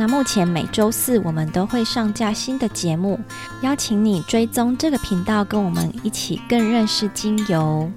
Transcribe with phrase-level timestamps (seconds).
[0.00, 3.20] 那目前每周四我们都会上架新的节目，
[3.60, 7.92] 邀请你追踪这个频道，跟我们一起更认识精油。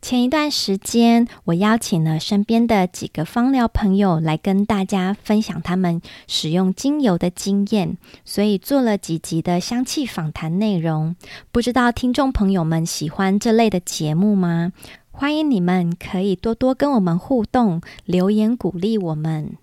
[0.00, 11.14] 前一段时间，我邀请了身边的几个芳疗朋友来跟大家分享他们使用精油的经验，所以做了几集的香气访谈内容。
[11.52, 14.72] 不知道听众朋友们喜欢这类的节目吗？
[15.14, 19.56] 欢迎你们可以多多跟我们互动，留言鼓励我们。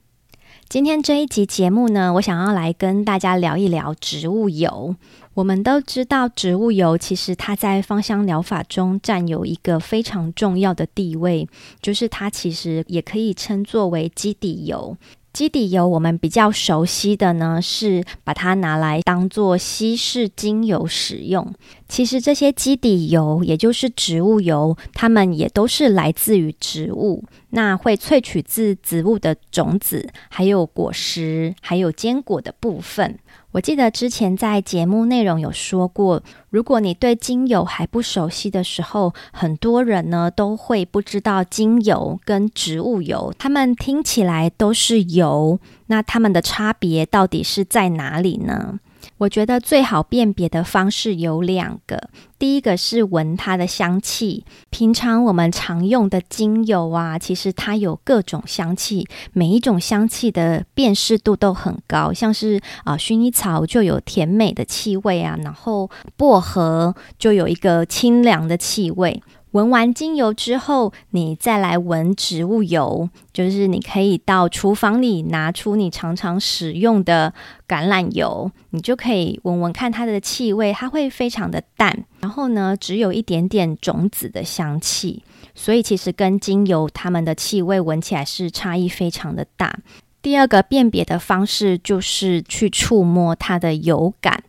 [0.69, 4.95] 今天这一集节目呢，我想要来跟大家聊一聊植物油。
[5.33, 11.49] 我们都知道，植物油其实它在芳香疗法中占有一个非常重要的地位，
[11.81, 14.95] 就是它其实也可以称作为基底油。
[15.33, 21.53] 基底油，我们比较熟悉的呢，是把它拿来当做稀释精油使用。
[21.89, 33.17] 其实这些基底油，也就是植物油，它们也都是来自于植物，那会萃取自植物的种子，还有果实，还有坚果的部分。
[33.51, 48.79] 我记得之前在节目内容有说过，如果你对精油还不熟悉的时候，很多人呢都会不知道精油跟植物油，它们听起来都是油，那它们的差别到底是在哪里呢？
[49.17, 54.45] 我觉得最好辨别的方式有两个，第一个是闻它的香气。
[54.69, 62.13] 平常我们常用的精油啊，其实它有各种香气，每一种香气的辨识度都很高。
[62.13, 69.21] 像是啊，薰衣草就有甜美的气味啊，然后薄荷就有一个清凉的气味。
[69.51, 77.33] 闻完精油之后，你再来闻植物油，就是你可以到厨房里拿出你常常使用的
[77.67, 85.23] 橄榄油，你就可以闻闻看它的气味，它会非常的淡，然后呢，只有一点点种子的香气，
[85.55, 89.79] 所以其实跟精油它们的气味闻起来是差异非常的大。
[90.21, 94.43] 第二个辨别的方式就是去触摸它的油感。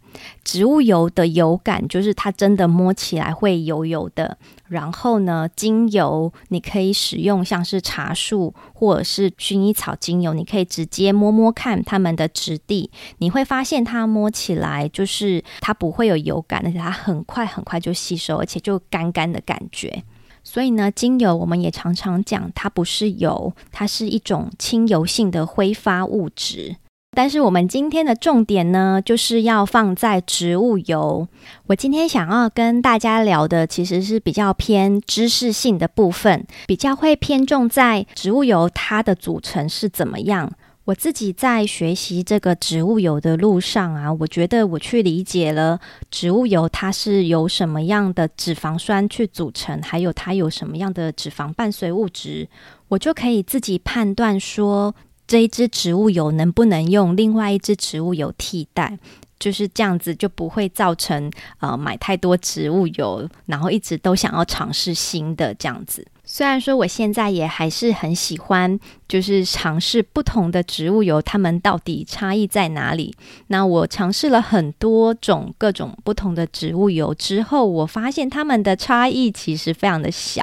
[0.44, 4.38] 植物油的油感就是它真的摸起来会油油的。
[4.68, 20.04] 然后呢，精油你可以使用像是茶树或者是薰衣草精油，你可以直接摸摸看它们的质地，你会发现它摸起来就是它不会有油感，而且它很快很快就吸收，而且就干干的感觉。
[20.44, 26.76] 所以呢，精油我们也常常讲它不是油，它是一种亲油性的挥发物质。
[27.12, 31.26] 但是我们今天的重点呢，就是要放在植物油。
[31.66, 40.52] 我今天想要跟大家聊的，其实是比较偏知识性的部分，比较会偏重在植物油它的组成是怎么样。
[40.84, 45.80] 我自己在学习这个植物油的路上啊，我觉得我去理解了
[46.12, 52.48] 植物油它是由什么样的脂肪酸去组成，还有它有什么样的脂肪伴随物质，
[52.88, 54.94] 我就可以自己判断说。
[55.30, 58.98] 这一支植物油能不能用另外一支植物油替代？
[59.38, 61.30] 就是这样子，就不会造成
[61.60, 66.04] 呃买太多植物油，然后一直都想要尝试新的这样子。
[66.24, 68.76] 虽然说我现在也还是很喜欢，
[69.06, 73.14] 就是尝试不同的植物油，它们到底差异在哪里？
[73.46, 80.42] 那我尝试了很多种各种不同的植物油之后，我发现它们的差异其实非常的小。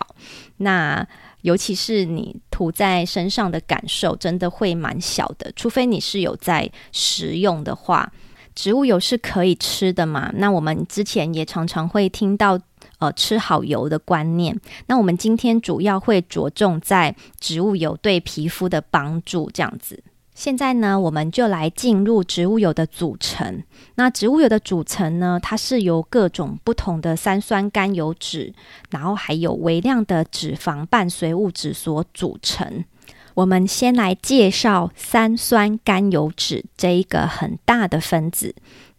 [0.59, 1.05] 那
[1.41, 5.51] 尤其是你涂在身上的感受，真的会蛮小的。
[5.55, 8.11] 除非你是有在食用的话，
[8.55, 10.31] 植物油是可以吃的嘛？
[10.35, 12.59] 那我们之前也常常会听到
[12.99, 14.59] 呃吃好油的观念。
[14.87, 20.03] 那我们今天主要会着重在植物油对皮肤的帮助这样子。
[20.37, 23.63] 现在呢，我们就来进入植物油的组成。
[23.95, 28.53] 那植物油的组成呢，它是由各种不同的三酸甘油酯，
[28.91, 32.85] 然后还有微量的脂肪伴随物质所组成。
[33.33, 38.53] 我们先来介绍三酸甘油酯这一个很大的分子。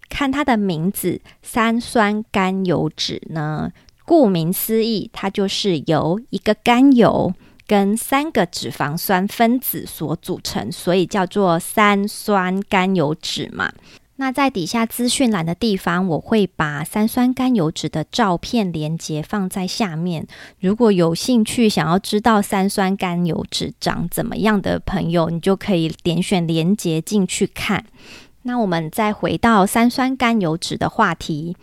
[0.09, 3.71] 看它的名字，三酸甘油酯呢，
[4.05, 7.33] 顾名思义，它就是由一个甘油。
[7.69, 13.73] 跟三个脂肪酸分子所组成，所以叫做三酸甘油酯嘛。
[14.17, 20.27] 那在底下资讯栏的地方，我会把三酸甘油酯的照片连接放在下面。
[20.59, 27.85] 如果有兴趣想要知道三酸甘油酯长怎么样的朋友，你就可以点选连接进去看。
[28.43, 31.57] 那我们再回到三酸甘油酯的话题。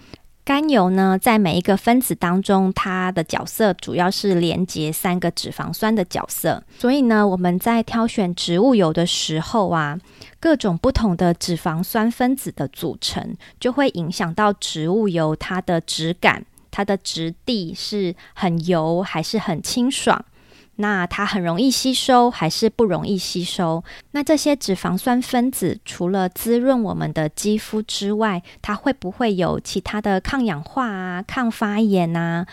[0.46, 6.64] 甘油呢，在每一个分子当中，它的角色主要是连接三个脂肪酸的角色。
[6.78, 9.98] 所以呢，我们在挑选植物油的时候啊，
[10.40, 20.24] 各种不同的脂肪酸分子的组成，就会影响到植物油它的质感，它的质地是很油还是很清爽。
[20.78, 23.84] 那它很容易吸收还是不容易吸收？
[24.12, 32.46] 那这些脂肪酸分子除了滋润我们的肌肤之外，它会不会有其他的抗氧化啊、抗发炎啊、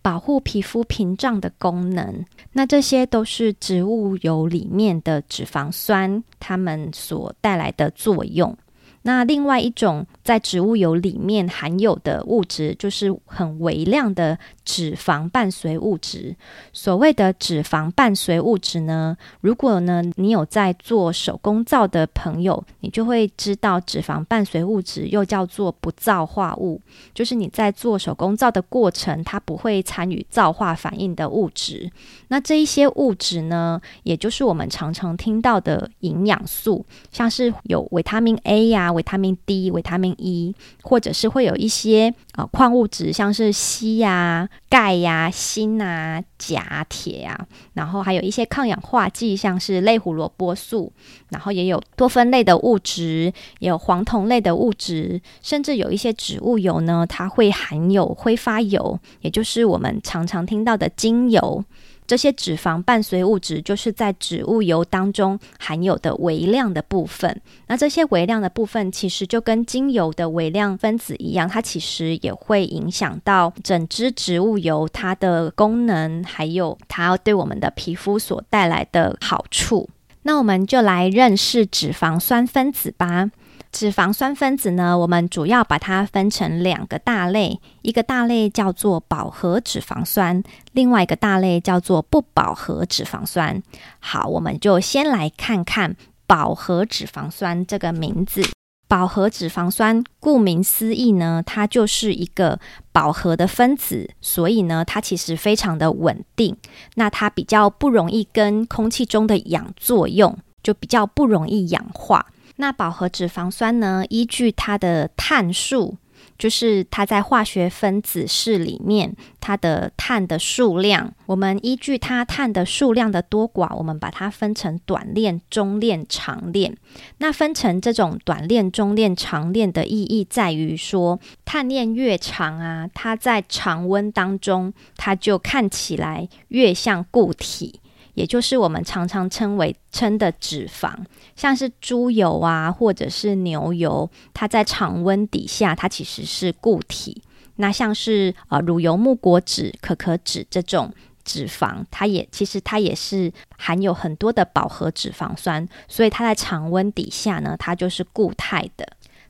[0.00, 2.24] 保护皮肤屏障的功能？
[2.52, 8.56] 那这些都是植物油里面的脂肪酸，它们所带来的作用。
[9.02, 16.36] 那另外一种在植物油里面含有的物质，就是很微量的脂肪伴随物质。
[16.72, 26.80] 所谓的脂肪伴随物质呢，如果呢你有在做手工皂的朋友，你就会知道脂肪伴随物质又叫做不皂化物，
[27.14, 31.90] 就是你在做手工皂的过程，它不会参与皂化反应的物质。
[32.28, 50.92] 那这一些物质呢，也就是我们常常听到的营养素，像是有维他命 A 呀、维他命 D、维他命 E，或者是会有一些呃矿物质，像是硒呀、钙呀、锌啊、钾、铁啊，然后还有一些抗氧化剂，像是类胡萝卜素，
[51.30, 61.64] 然后也有多酚类的物质，有黄酮类的物质，甚至有一些植物油呢，它会含有挥发油，也就是我们常常听到的精油。
[62.08, 67.40] 这些脂肪伴随物质就是在植物油当中含有的微量的部分。
[67.66, 79.88] 那这些微量的部分其实就跟精油的微量分子一样，它其实也会影响到整支植物油它的功能，还有它对我们的皮肤所带来的好处。
[80.22, 83.30] 那我们就来认识脂肪酸分子吧。
[83.78, 90.42] 脂肪酸分子呢，我们主要把它分成两个大类，一个大类叫做饱和脂肪酸，
[90.72, 93.62] 另外一个大类叫做不饱和脂肪酸。
[94.00, 95.94] 好，我们就先来看看
[96.26, 98.42] 饱和脂肪酸这个名字。
[98.88, 102.58] 饱和脂肪酸顾名思义呢，它就是一个
[102.90, 106.56] 饱和的分子，所以呢，它其实非常的稳定。
[106.96, 112.26] 那它比较不容易跟空气中的氧作用，就比较不容易氧化。
[112.60, 115.96] 那饱和脂肪酸呢，依据它的碳数，
[116.36, 126.76] 就是它在化学分子式里面它的碳的数量，我们依据它碳的数量的多寡，我们把它分成短链、中链、长链。
[127.18, 137.80] 那分成这种短链、中链、长链的意义在于说，碳链越长啊，它在常温当中，它就看起来越像固体。
[138.18, 140.92] 也就是我们常常称为称的脂肪，
[141.36, 147.22] 像是猪油啊，或者是牛油，它在常温底下，它其实是固体。
[147.54, 150.92] 那像是呃乳油、木果脂、可可脂这种
[151.22, 158.84] 脂肪，它也其实它也是含有很多的饱和脂肪酸，所以它在常温底下呢，它就是固态的。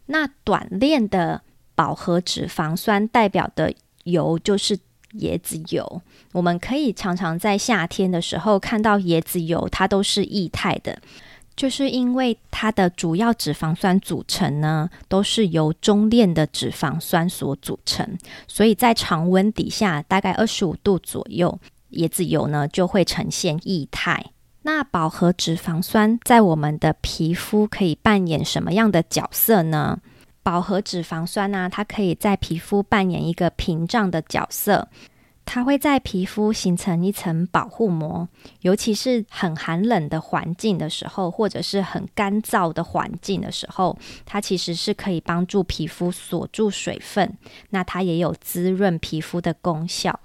[0.07, 1.43] 那短链的
[1.75, 3.75] 饱和脂肪酸代表的
[4.05, 4.79] 油就是。
[5.15, 6.03] 椰子油，
[6.33, 10.99] 我们可以常常在夏天的时候看到椰子油，它都是液态的，
[11.57, 18.17] 就是因为它的主要脂肪酸组成呢，都是由中链的脂肪酸所组成，
[18.47, 21.59] 所以在常温底下，大概二十五度左右，
[21.93, 24.27] 椰子油呢就会呈现液态。
[24.63, 29.99] 那饱和脂肪酸在我们的皮肤可以扮演什么样的角色呢？
[30.49, 34.89] 饱和脂肪酸呢、它可以在皮肤扮演一个屏障的角色，
[35.45, 38.27] 它会在皮肤形成一层保护膜，
[38.63, 47.37] 尤其是很寒冷的环境的时候，或者是很干燥的环境的时候，它其实是可以帮助皮肤锁住水分，
[47.69, 50.19] 那它也有滋润皮肤的功效。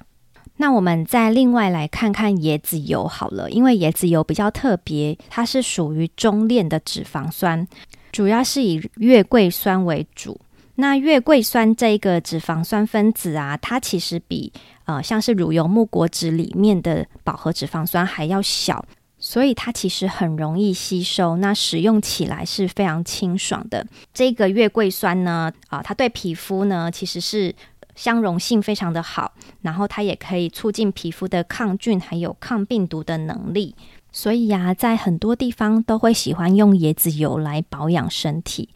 [0.55, 7.67] 那我们再另外来看看椰子油好了，因为椰子油比较特别，它是属于中链的脂肪酸。
[8.13, 10.39] 主要是以月桂酸为主，
[10.75, 14.53] 那月桂酸这个脂肪酸分子啊，它其实比
[14.85, 18.85] 呃像是乳油木果脂里面的饱和脂肪酸还要小，
[19.17, 23.83] 所以它其实很容易吸收，那使用起来是非常清爽的。
[24.13, 27.53] 这个月桂酸呢，啊、它对皮肤呢其实是
[27.95, 33.75] 相容性非常的好，然后它也可以促进皮肤的抗菌还有抗病毒的能力。
[34.13, 38.69] 所以呀、在很多地方都会喜欢用椰子油来保养身体。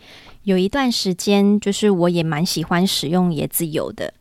[0.43, 4.13] 有一段时间，就是我也蛮喜欢使用椰子油的。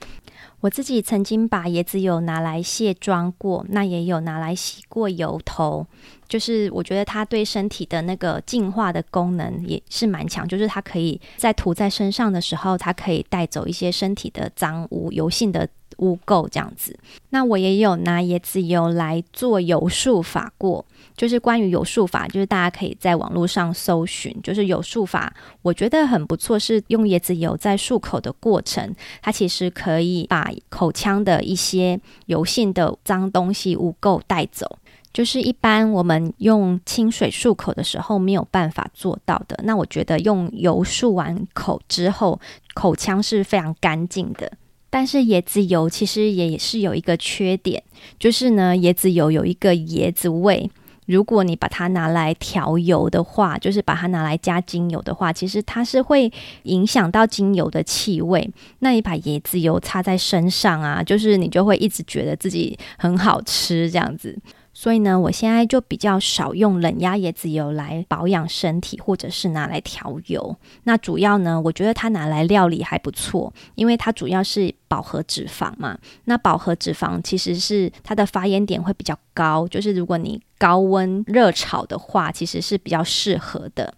[0.61, 5.87] 我自己曾经把椰子油拿来卸妆过，那也有拿来洗过油头。
[6.29, 15.69] 就是我觉得它对身体的那个净化的功能也是蛮强，就是它可以在涂在身上的时候，它可以带走一些身体的脏污、油性的
[15.99, 16.99] 污垢这样子。
[17.31, 20.85] 那我也有拿椰子油来做油术法过。
[21.17, 34.79] 就是关于油术法，就是大家可以在网络上搜寻，就是油术法，我觉得很不错，是用椰子油在漱口的过程，它其实可以把口腔的一些油性的脏东西、污垢带走，
[35.11, 39.59] 就是一般我们用清水漱口的时候没有办法做到的。
[39.65, 42.39] 那我觉得用油漱完口之后，
[42.75, 44.53] 口腔是非常干净的。
[44.91, 47.83] 但是椰子油其实也是有一个缺点，
[48.19, 50.71] 就是呢，椰子油有一个椰子味。
[51.07, 56.33] 如果你把它拿来调油的话，就是把它拿来加精油的话，其实它是会
[56.65, 58.51] 影响到精油的气味。
[58.81, 64.37] 那你把椰子油擦在身上啊，就是你就会一直觉得自己很好吃这样子。
[64.79, 70.55] 所以呢，我现在就比较少用冷压椰子油来保养身体，或者是拿来调油。
[70.83, 75.97] 那主要呢，我觉得它拿来料理还不错，因为它主要是饱和脂肪嘛。
[76.25, 83.95] 那饱和脂肪其实是它的发烟点会比较高，就是如果你高温热炒的话，其实是比较适合的。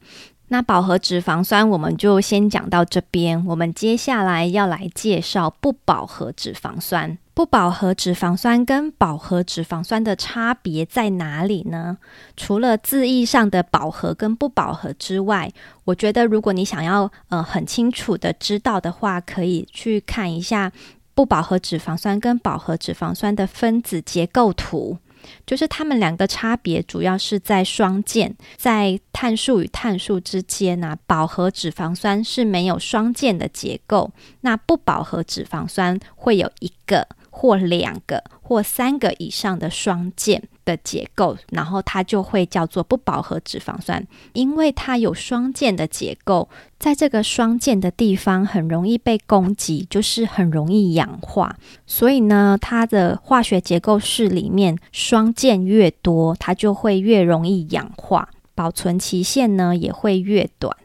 [0.50, 7.18] 那饱和脂肪酸我们就先讲到这边，我们接下来要来介绍不饱和脂肪酸。
[7.38, 11.98] 不饱和脂肪酸跟饱和脂肪酸的差别在哪里呢？
[12.36, 15.52] 除了字义上的饱和跟不饱和之外，
[15.84, 20.72] 我觉得如果你想要呃很清楚的知道的话，可以去看一下
[21.14, 24.98] 不饱和脂肪酸跟饱和脂肪酸的分子结构图。
[25.46, 37.06] 就是它们两个差别主要是在双键，在碳素与碳素之间呢，饱和脂肪酸是没有双键的结构，那不饱和脂肪酸会有一个。
[37.40, 46.48] 或两个或三个以上的双键的结构，然后它就会叫做不饱和脂肪酸，因为它有双键的结构，
[46.80, 51.56] 在这个双键的地方很容易被攻击，就是很容易氧化。
[51.86, 60.76] 所以呢，它的化学结构式里面双键越多，它就会越容易氧化，保存期限呢也会越短。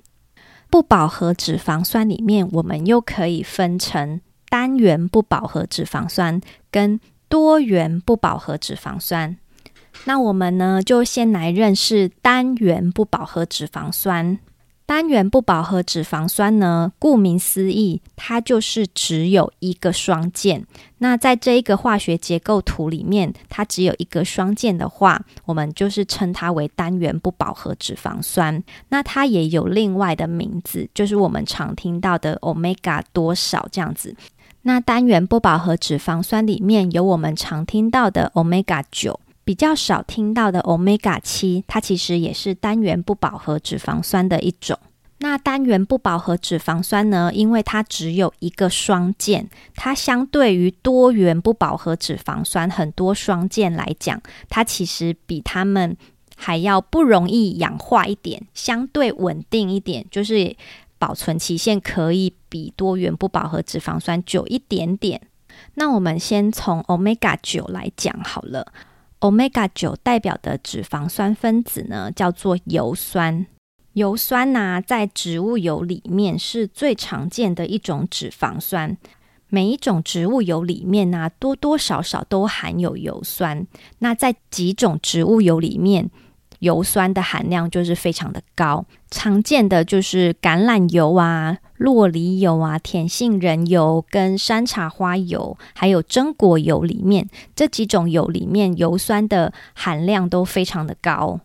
[0.69, 4.22] 不饱和脂肪酸里面，我们又可以分成。
[4.53, 9.36] 单元不饱和脂肪酸跟多元不饱和脂肪酸，
[10.05, 14.38] 那我们呢就先来认识单元不饱和脂肪酸。
[14.86, 20.67] 单元不饱和脂肪酸呢，顾名思义，它就是只有一个双键。
[20.98, 28.62] 那在这一个化学结构图里面，它只有一个双键的话，我们就是称它为单元不饱和脂肪酸。
[28.89, 34.13] 那它也有另外的名字，就是我们常听到的 Omega 多少这样子。
[34.65, 44.79] 那单元不饱和脂肪酸里面有我们常听到的 Omega 九，比较少听到的 Omega 七，它其实也是单元不饱和脂肪酸的一种。
[45.20, 55.98] 那单元不饱和脂肪酸呢，因为它只有一个双键，它相对于多元不饱和脂肪酸很多双键来讲，它其实比它们
[56.38, 60.55] 还要不容易氧化一点，相对稳定一点，就是。
[61.03, 65.19] 保存期限可以比多元不饱和脂肪酸久一点点。
[65.74, 68.72] 那我们先从 Omega 九来讲好了。
[69.19, 73.45] Omega 九代表的脂肪酸分子呢，叫做油酸。
[73.91, 78.95] 油酸呢、啊，在植物油里面是最常见的一种脂肪酸。
[79.50, 83.67] 每一种植物油里面呢、多多少少都含有油酸。
[84.00, 86.10] 那在几种植物油里面，
[86.63, 101.41] 油酸的含量就是非常的高，常见的就是橄榄油啊、洛梨油啊、甜杏仁油跟山茶花油，还有榛果油里面这几种油里面油酸的含量都非常的高。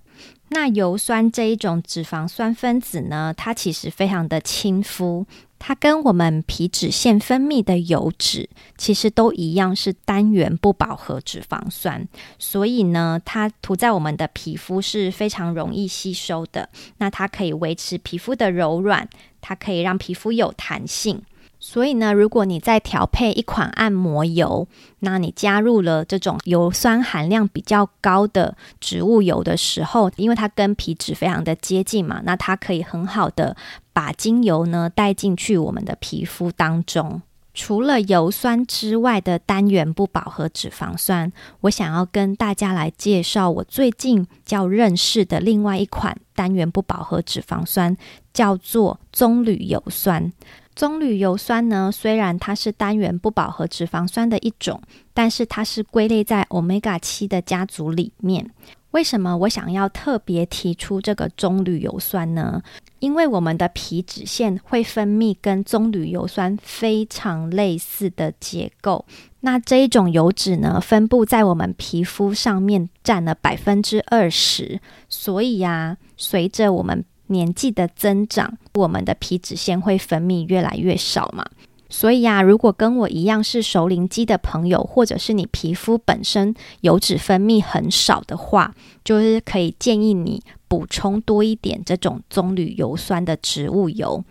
[0.51, 5.27] 那油酸这一种脂肪酸分子呢，它其实非常的亲肤。
[5.59, 12.07] 它跟我们皮脂腺分泌的油脂其实都一样，是单元不饱和脂肪酸，
[12.39, 16.69] 所以呢，它涂在我们的皮肤是非常容易吸收的。
[16.99, 19.09] 那它可以维持皮肤的柔软，
[19.41, 21.23] 它可以让皮肤有弹性。
[21.61, 24.69] 所以呢，如果你在调配一款按摩油，
[25.01, 33.57] 那你加入了这种油酸含量比较高的植物油的时候，因为它跟皮脂非常的接近嘛，那它可以很好的
[33.99, 37.21] 把精油呢带进去我们的皮肤当中。
[37.53, 47.97] 除了油酸之外的单元不饱和脂肪酸，我想要跟大家来介绍我最近较认识的另外一款单元不饱和脂肪酸，
[48.33, 50.33] 叫做棕榈油酸。
[50.77, 54.81] 棕榈油酸呢，虽然它是单元不饱和脂肪酸的一种，
[55.13, 58.49] 但是它是归类在 Omega 七的家族里面。
[58.93, 62.63] 为什么我想要特别提出这个棕榈油酸呢？
[63.01, 69.05] 因为我们的皮脂腺会分泌跟棕榈油酸非常类似的结构。
[69.41, 74.81] 那这一种油脂呢，分布在我们皮肤上面占了百分之二十。
[75.09, 81.47] 所以呀，随着我们年纪的增长，我们的皮脂腺会分泌越来越少嘛。
[81.89, 94.23] 所以啊，如果跟我一样是熟龄肌的朋友，或者是你皮肤本身油脂分泌很少的话，就是可以建议你补充多一点这种棕榈油酸的植物油。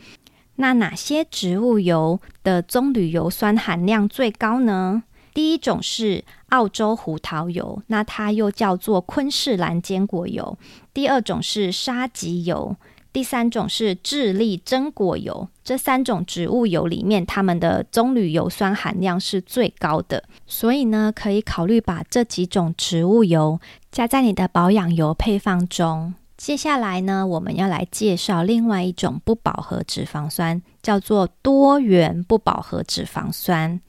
[0.58, 5.04] 那哪些植物油的棕榈油酸含量最高呢？
[5.34, 10.58] 第一种是澳洲胡桃油，那它又叫做昆士兰坚果油。
[10.96, 12.76] 第二种是沙棘油，
[13.18, 15.50] 第三种是智利榛果油。
[15.64, 20.24] 这三种植物油里面，它们的棕榈油酸含量是最高的。
[20.46, 23.60] 所以呢，可以考虑把这几种植物油
[23.92, 26.14] 加在你的保养油配方中。
[26.38, 33.82] 接下来呢，我们要来介绍另外一种不饱和脂肪酸，叫做多元不饱和脂肪酸。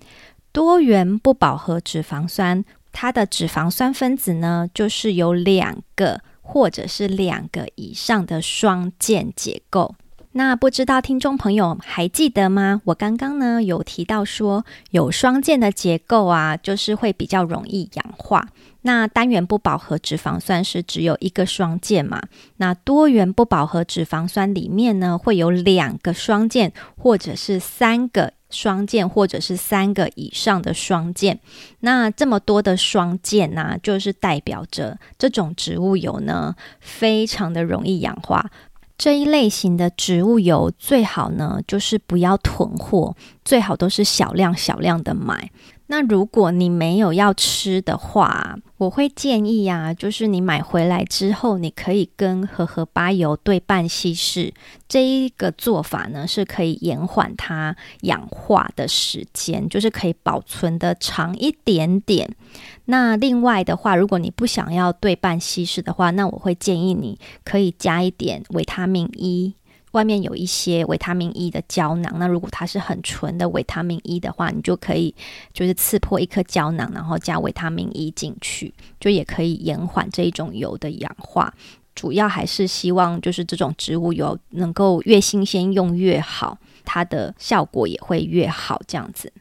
[0.53, 9.95] 多元不饱和脂肪酸，它的脂肪酸分子呢，就是有两个或者是两个以上的双键结构。
[10.33, 12.81] 那不知道听众朋友还记得吗？
[12.87, 18.49] 我刚刚呢有提到说，有双键的结构啊，就是会比较容易氧化。
[18.83, 22.23] 那单元不饱和脂肪酸是只有一个双键嘛？
[22.57, 31.39] 那多元不饱和脂肪酸里面呢，会有两个双键，或者是三个双键，或者是三个以上的双键。
[31.81, 38.51] 那这么多的双键呢，就是代表着这种植物油呢，非常的容易氧化。
[38.97, 43.15] 这一类型的植物油最好呢，就是不要囤货，
[43.45, 45.51] 最好都是小量小量的买。
[45.87, 54.55] 那如果你没有要吃的话，我会建议呀，就是你买回来之后，你可以跟荷荷巴油对半稀释。
[54.89, 62.35] 这一个做法呢，是可以延缓它氧化的时间，就是可以保存的长一点点。
[62.85, 69.55] 那另外的话，如果你不想要对半稀释的话，那我会建议你可以加一点维他命 E。
[69.93, 75.15] 外面有一些维他命 E 的胶囊，那如果它是很纯的维他命 E 的话，你就可以
[75.53, 81.53] 就是刺破一颗胶囊，然后加维他命 E 进去，就也可以延缓这一种油的氧化。
[81.95, 88.81] 主要还是希望就是这种植物油能够越新鲜用越好，它的效果也会越好。
[88.87, 89.33] 这样子，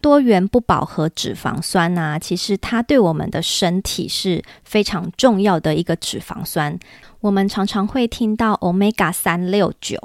[0.00, 6.78] 多元不饱和脂肪酸呐、其实它对我们的身体是非常重要的一个脂肪酸。
[7.20, 9.98] 我们常常会听到 Omega 三六九，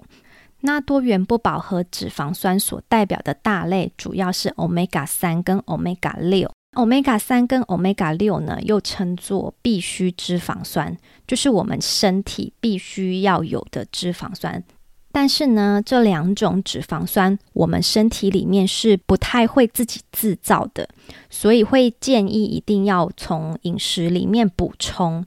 [0.62, 6.50] 那多元不饱和脂肪酸所代表的大类主要是 Omega 三跟 Omega 六。
[6.74, 14.64] Omega 三跟 Omega 六呢，又称作必需脂肪酸，就是我们身体必须要有的脂肪酸。
[15.12, 20.88] 但是呢，这两种脂肪酸我们身体里面是不太会自己制造的，
[21.30, 25.26] 所以会建议一定要从饮食里面补充。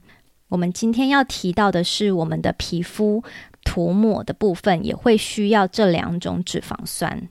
[0.49, 3.23] 我们今天要提到的是，我们的皮肤
[3.63, 7.27] 涂抹的部分也会需要这两种脂肪酸。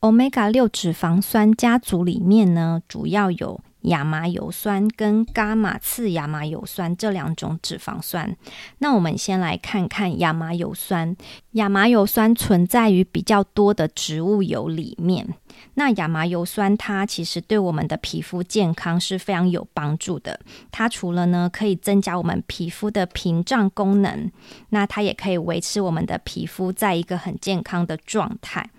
[0.00, 8.36] Omega 六脂肪酸家族里面呢，主要有亚麻油酸跟伽马次亚麻油酸这两种脂肪酸。
[8.78, 11.16] 那我们先来看看亚麻油酸。
[11.52, 15.34] 亚麻油酸存在于比较多的植物油里面。
[15.74, 20.40] 那亚麻油酸它其实对我们的皮肤健康是非常有帮助的。
[20.70, 24.30] 它除了呢可以增加我们皮肤的屏障功能，
[24.70, 28.70] 那它也可以维持我们的皮肤在一个很健康的状态。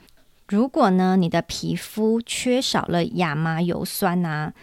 [0.49, 4.53] 如果呢你的皮肤缺少了亚麻油酸啊，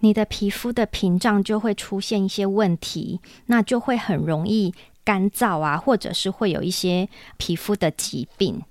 [0.00, 8.62] 你的皮肤的屏障就会出现一些问题，那就会很容易干燥啊，或者是会有一些皮肤的疾病。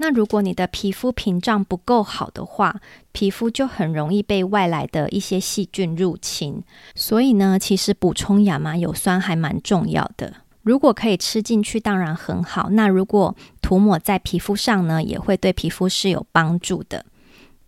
[0.00, 6.62] 那如果你的皮肤屏障不够好的话，皮肤就很容易被外来的一些细菌入侵。
[6.94, 10.32] 所以呢，其实补充亚麻油酸还蛮重要的。
[10.62, 12.68] 如果可以吃进去，当然很好。
[12.70, 17.04] 那如果涂抹在皮肤上呢，也会对皮肤是有帮助的。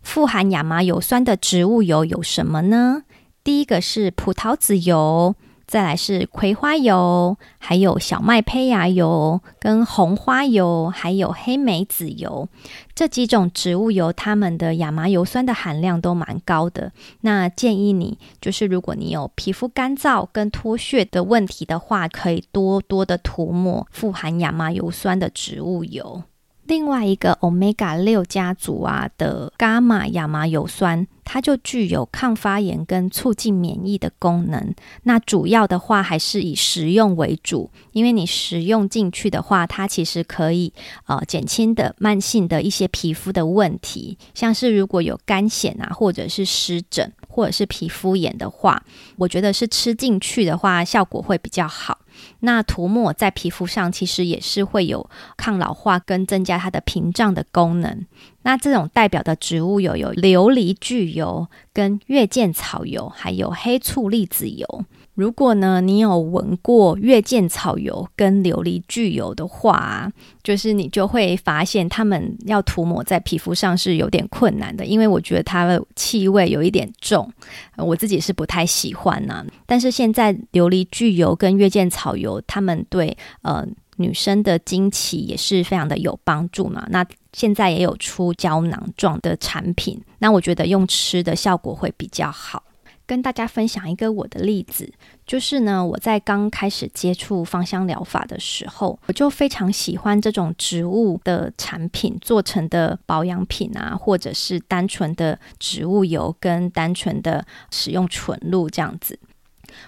[0.01, 3.03] 富含亚麻油酸的植物油有什么呢？
[3.43, 5.35] 第一个是葡萄籽油。
[5.67, 12.49] 再来是葵花油，还有小麦胚芽油、跟红花油，还有黑莓籽油
[12.93, 16.91] 这几种植物油，它们的亚麻油酸的含量都蛮高的。
[17.21, 26.23] 那建议你，就是如果你有皮肤干燥跟脱屑的问题的话，可以多多的涂抹富含亚麻油酸的植物油。
[26.65, 34.73] 另外一个 Omega 六家族啊的伽马亚麻油酸，它就具有抗发炎跟促进免疫的功能。
[35.03, 40.71] 那主要的话还是以食用为主，因为你食用进去的话，它其实可以
[41.07, 48.81] 呃减轻的慢性的一些皮肤的问题，像是如果有干癣啊，或者是湿疹，或者是皮肤炎的话，
[49.17, 51.97] 我觉得是吃进去的话效果会比较好。
[52.41, 58.05] 那涂抹在皮肤上，其实也是会有抗老化跟增加它的屏障的功能。
[58.43, 64.85] 那这种代表的植物油有琉璃苣油、跟月见草油，还有黑醋栗子油。
[65.13, 70.09] 如果呢，你有闻过月见草油跟琉璃聚油的话，
[70.41, 77.31] 就是你就会发现它们要涂抹在皮肤上是有点困难的，因为我觉得它的气味有一点重，
[77.77, 86.87] 我自己是不太喜欢呢、但是现在琉璃聚油跟月见草油，它们对呃女生的经期也是非常的有帮助嘛。
[86.89, 92.63] 那现在也有出胶囊状的产品，那我觉得用吃的效果会比较好。
[93.11, 94.89] 跟大家分享一个我的例子，
[95.27, 109.19] 就是呢，我在刚开始接触芳香疗法的时候，我就非常喜欢这种植物的产品做成的保养品啊，或者是单纯的植物油跟单纯的使用纯露这样子。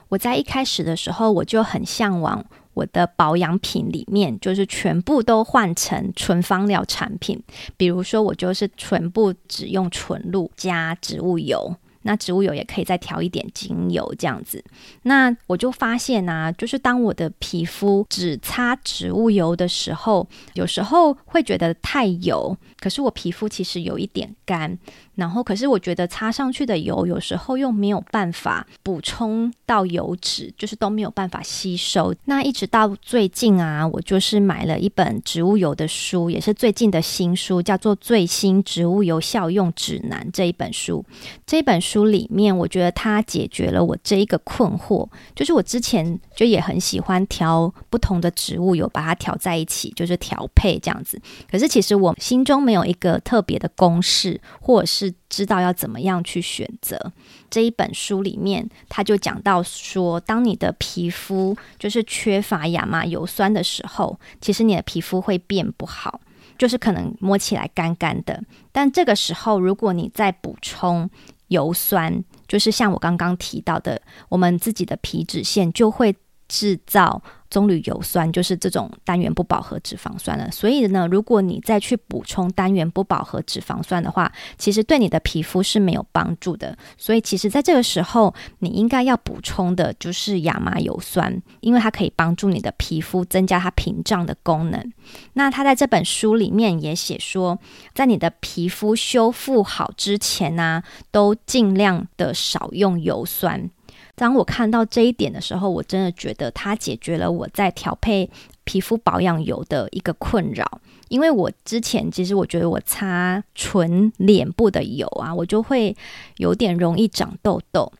[0.09, 7.41] 我在一开始的时候，我就很向往我的保养品里面，就是全部都换成纯芳疗产品，
[7.77, 11.73] 比如说我就是全部只用纯露加植物油。
[12.03, 14.63] 那植物油也可以再调一点精油这样子，
[15.01, 24.77] 那我就发现啊，就是当我的皮肤只擦植物油的时候，有时候会觉得太油，可是我皮肤其实有一点干。
[25.15, 32.13] 然后，可是我觉得擦上去的油有时候又没有办法补充到油脂，就是都没有办法吸收。
[32.25, 41.05] 那一直到最近啊，我就是买了一本植物油的书，也是最近的新书，叫做《最新植物油效用指南》这一本书。
[41.45, 51.21] 这本书里面，我觉得它解决了我这一个困惑，就是我之前就也很喜欢调不同的植物油，把它调在一起，就是调配这样子。
[51.51, 55.03] 可是其实我心中没有一个特别的公式，或者是。
[55.03, 57.11] 是知道要怎么样去选择。
[57.49, 66.21] 这一本书里面，他就讲到说，当你的皮肤就是缺乏亚麻油酸的时候，其实你的皮肤会变不好，
[66.57, 68.41] 就是可能摸起来干干的。
[68.71, 71.09] 但这个时候，如果你再补充
[71.47, 76.15] 油酸，就是像我刚刚提到的，我们自己的皮脂腺就会
[76.47, 77.21] 制造。
[77.53, 86.75] 棕榈油酸就是这种单元不饱和脂肪酸了，所以呢，如果你再去补充单元不饱和脂肪酸的话，其实对你的皮肤是没有帮助的。
[86.97, 94.91] 所以，其实在这个时候，你应该要补充的就是亚麻油酸，因为它可以帮助你的皮肤增加它屏障的功能。
[95.33, 97.59] 那他在这本书里面也写说，
[97.93, 103.69] 在你的皮肤修复好之前呢、都尽量的少用油酸。
[104.15, 108.29] 当我看到这一点的时候，我真的觉得它解决了我在调配
[108.63, 110.79] 皮肤保养油的一个困扰。
[111.09, 115.95] 因为我之前其实我觉得我擦纯脸部的油啊，我就会
[116.37, 117.91] 有点容易长痘痘。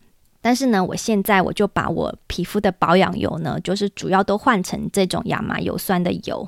[0.42, 6.48] 但是呢，我现在我就把我皮肤的保养油呢，就是主要都换成这种亚麻油酸的油。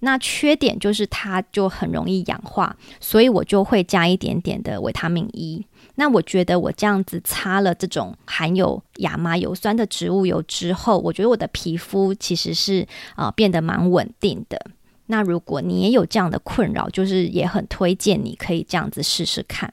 [0.00, 5.64] 那缺点就是它就很容易氧化，所以我就会加一点点的维他命 E。
[6.02, 12.84] 那我觉得我这样子擦了这种含有亚麻油酸的植物油之后，我觉得我的皮肤其实是
[13.14, 14.60] 啊、变得蛮稳定的。
[15.06, 19.72] 那如果你也有这样的困扰，就是也很推荐你可以这样子试试看。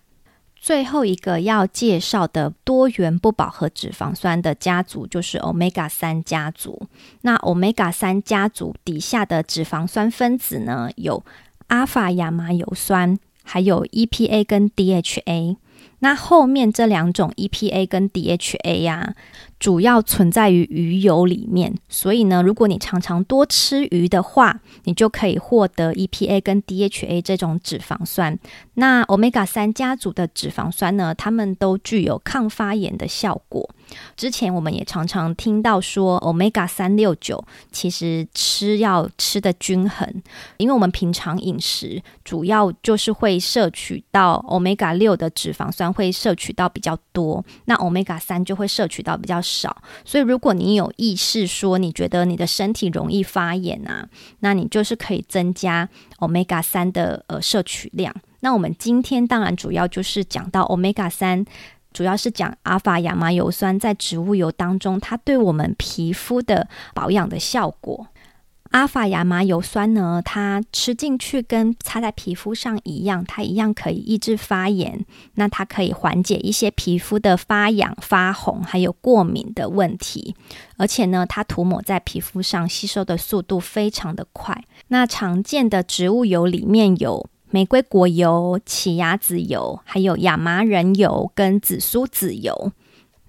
[0.56, 6.80] 最后一个要介绍的多元不饱和脂肪酸的家族就是 Omega 三家族。
[7.22, 11.26] 那 Omega 三家族底下的脂肪酸分子呢，有
[11.70, 15.58] 阿法亚麻油酸，还有 EPA 跟 DHA。
[16.00, 19.16] 那后面这两种 EPA 跟 DHA 呀、啊，
[19.60, 28.40] 主要存在于鱼油里面，所以呢，如果你常常多吃鱼的话，你就可以获得 EPA 跟 DHA 这种脂肪酸。
[28.76, 33.70] 那 Omega 三家族的脂肪酸呢，它们都具有抗发炎的效果。
[34.16, 40.22] 之前我们也常常听到说，Omega 三六九其实吃要吃得均衡，
[40.58, 49.82] 因为我们平常饮食主要就是会摄取到 Omega 六的脂肪酸会摄取到比较多，那 Omega 三就会摄取到比较少。
[50.04, 54.08] 所以如果你有意识说你觉得你的身体容易发炎啊，
[54.40, 55.88] 那你就是可以增加
[56.20, 58.14] Omega 三的呃摄取量。
[58.42, 61.46] 那我们今天当然主要就是讲到 Omega 三。
[61.92, 68.08] 主要是讲阿法亚麻油酸在植物油当中，它对我们皮肤的保养的效果。
[68.72, 75.04] 阿法亚麻油酸呢，它吃进去跟擦在皮肤上一样，它一样可以抑制发炎。
[75.34, 80.36] 那它可以缓解一些皮肤的发痒、发红，还有过敏的问题。
[80.78, 84.64] 而且呢，它涂抹在皮肤上吸收的速度非常的快。
[84.90, 92.72] 那常见的植物油里面有玫瑰果油、奇亚籽油，还有亚麻仁油跟紫苏籽油。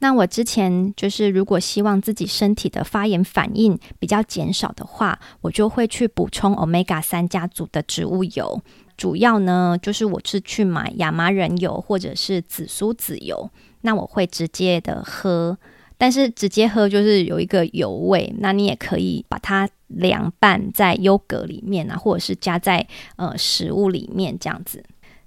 [0.00, 8.62] 那我之前就是，如果希望自己身体的发炎反应比较减少的话，我就会去补充 Omega 三家族的植物油。
[8.96, 13.50] 主要呢，就是我是去买亚麻仁油或者是紫苏籽油。
[13.82, 15.58] 那我会直接的喝，
[16.00, 18.34] 但是直接喝就是有一个油味。
[18.38, 22.86] 那你也可以把它凉拌在优格里面啊，或者是加在
[23.16, 24.82] 呃食物里面这样子。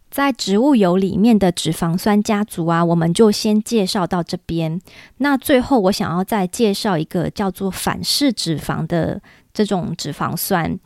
[0.10, 4.82] 在植物油里面的脂肪酸家族啊，我们就先介绍到这边。
[5.18, 9.22] 那最后我想要再介绍一个叫做反式脂肪的
[9.54, 10.80] 这种脂肪酸。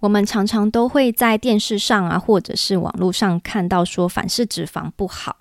[0.00, 5.36] 我们常常都会在电视上啊，或者是网络上看到说反式脂肪不好。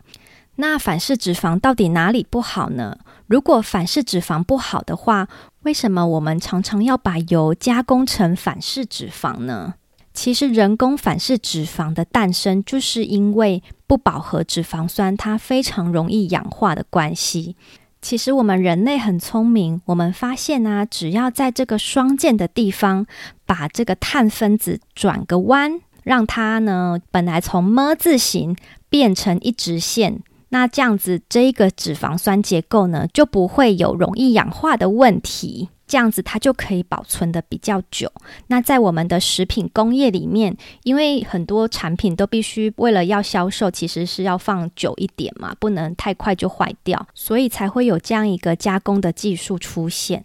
[0.55, 2.97] 那反式脂肪到底哪里不好呢？
[3.33, 5.27] 如果反式脂肪不好的话，
[5.63, 9.73] 为什么我们常常要把油加工成反式脂肪呢？
[10.13, 17.55] 其实，人工反式脂肪的诞生，就是因为不饱和脂肪酸它非常容易氧化的关系。
[18.03, 23.07] 其实，我们人类很聪明，我们发现啊，只要在这个双键的地方，
[23.47, 28.55] 把这个碳分子转个弯，让它呢，本来从么字形
[28.89, 30.21] 变成一直线，
[30.53, 35.69] 那这样子，这一个脂肪酸结构呢，就不会有容易氧化的问题。
[35.87, 38.11] 这样子它就可以保存的比较久。
[38.47, 50.23] 那在我们的食品工业里面，因为很多产品都必须为了要销售，其实是要放久一点嘛，不能太快就坏掉，所以才会有这样一个加工的技术出现。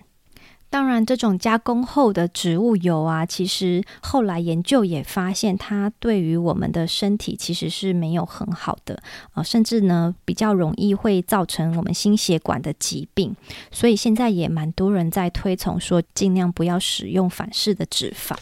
[0.71, 9.03] 当然，这种加工后的植物油啊，其实后来研究也发现，它对于我们的身体其实是没有很好的，
[9.35, 13.35] 呃，甚至呢比较容易会造成我们心血管的疾病。
[13.71, 18.37] 所以现在也蛮多人在推崇说，尽量不要使用反式的脂肪，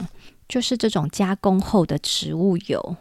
[0.49, 2.97] 就是这种加工后的植物油。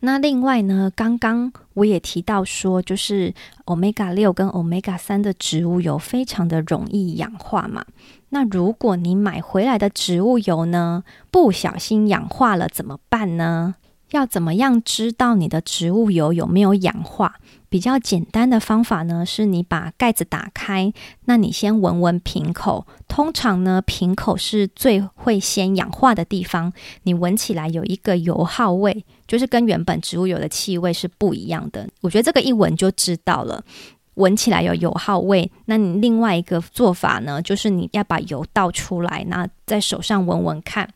[0.00, 3.34] 那另外呢，刚刚我也提到说，就是
[3.66, 7.84] Omega 六跟 Omega 三的植物油非常的容易氧化嘛。
[8.30, 13.76] 那如果你买回来的植物油呢，不小心氧化了怎么办呢？
[14.10, 17.34] 要怎么样知道你的植物油有没有氧化？
[17.68, 20.92] 比较简单的方法呢，是你把盖子打开，
[21.24, 22.86] 那你先闻闻瓶口。
[23.08, 26.72] 通常呢，瓶口是最会先氧化的地方。
[27.02, 31.88] 你闻起来有一个油耗味，就是跟原本植物油的气味是不一样的。
[32.02, 33.64] 我觉得这个一闻就知道了。
[34.16, 40.88] 闻起来有油耗味，那你另外一个做法呢，就是你要把油倒出来，那在手上闻闻看，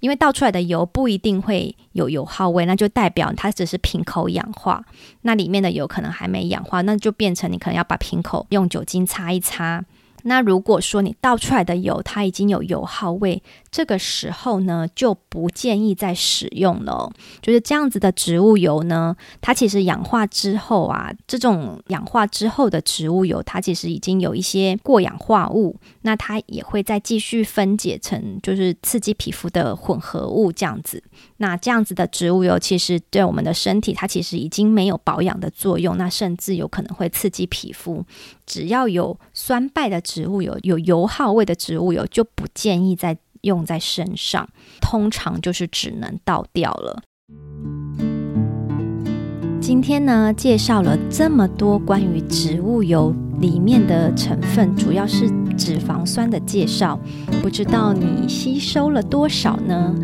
[0.00, 4.84] 因为倒出来的油不一定会有油耗味，那就代表它只是瓶口氧化，
[5.22, 9.84] 那里面的油可能还没氧化，那就变成你可能要把瓶口用酒精擦一擦。
[10.28, 17.10] 那如果说你倒出来的油它已经有油耗味，这个时候呢，就不建议再使用了。
[17.40, 31.02] 就是这样子的植物油呢，它其实氧化之后啊，这种氧化之后的植物油，它其实已经有一些过氧化物，那它也会再继续分解成就是刺激皮肤的混合物这样子。
[31.38, 38.04] 那这样子的植物油，其实对我们的身体，它其实已经没有保养的作用，那甚至有可能会刺激皮肤。
[38.44, 44.48] 只要有酸败的植植物油，有油耗味的植物油，就不建议再用在身上，
[44.80, 47.00] 通常就是只能倒掉了。
[49.60, 56.98] 今天呢，介绍了这么多关于植物油里面的成分，主要是脂肪酸的介绍，
[57.40, 59.94] 不知道你吸收了多少呢？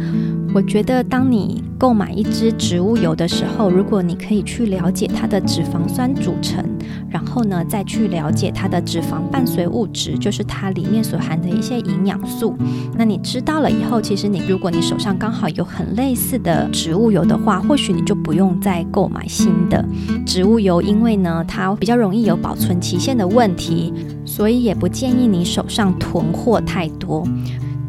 [0.55, 6.65] 我觉得，当你购买一支植物油的时候，如果你可以去了解它的脂肪酸组成，
[7.11, 12.55] 然后呢，再去了解它的脂肪伴随物质，就是它里面所含的一些营养素。
[12.97, 19.85] 那你知道了以后，其实你如果你手上刚好有很类似的植物油的话，或许你就不用再购买新的
[20.25, 23.93] 植物油，因为呢，它比较容易有保存期限的问题，
[24.25, 27.27] 所以也不建议你手上囤货太多。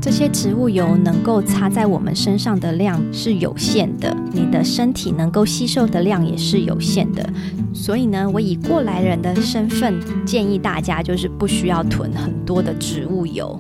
[0.06, 7.28] 这些植物油能够擦在我们身上的量是有限的，你的身体能够吸收的量也是有限的。
[7.74, 13.60] 所以呢，我以过来人的身份建议大家，就是不需要囤很多的植物油。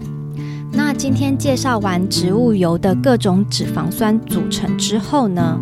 [0.71, 5.59] 那今天介绍完植物油的各种脂肪酸组成之后呢，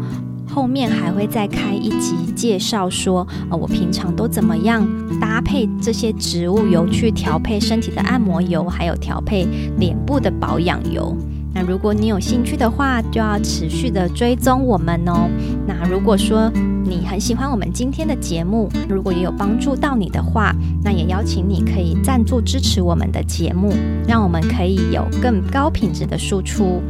[0.54, 4.88] 后面还会再开一集介绍说，呃，我平常都怎么样
[5.20, 9.48] 搭配这些植物油去调配身体的按摩油，还有调配
[9.80, 11.16] 脸部的保养油。
[11.56, 15.28] 那如果你有兴趣的话，就要持续的追踪我们哦。
[15.68, 16.52] 那如果说
[16.84, 23.74] 你很喜欢我们今天的节目，如果也有帮助到你的话，那也邀请你可以赞助支持我们的节目，
[24.08, 26.82] 让我们可以有更高品质的输出。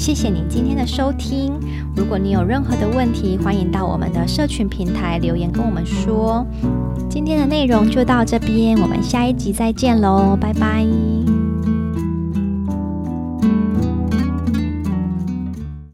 [0.00, 1.52] 谢谢你今天的收听。
[1.94, 6.44] 如果你有任何的问题，欢迎到我们的社群平台留言跟我们说。
[7.10, 10.86] 今天的内容就到这边，我们下一集再见喽，拜拜。